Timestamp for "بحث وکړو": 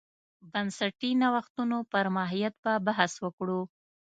2.87-3.61